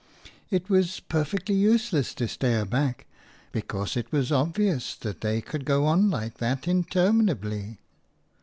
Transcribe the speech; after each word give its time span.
It 0.49 0.67
was 0.67 0.99
perfectly 0.99 1.53
useless 1.53 2.15
to 2.15 2.27
stare 2.27 2.65
back, 2.65 3.05
because 3.51 3.95
it 3.95 4.11
was 4.11 4.31
obvious 4.31 4.95
that 4.95 5.21
they 5.21 5.41
could 5.41 5.63
go 5.63 5.85
on 5.85 6.09
like 6.09 6.39
that 6.39 6.67
interminably. 6.67 7.77